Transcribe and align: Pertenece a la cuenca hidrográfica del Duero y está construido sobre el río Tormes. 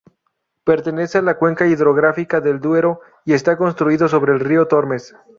Pertenece 0.63 1.19
a 1.19 1.21
la 1.21 1.37
cuenca 1.37 1.67
hidrográfica 1.67 2.41
del 2.41 2.59
Duero 2.59 3.01
y 3.23 3.33
está 3.33 3.55
construido 3.55 4.07
sobre 4.09 4.33
el 4.33 4.39
río 4.39 4.67
Tormes. 4.67 5.13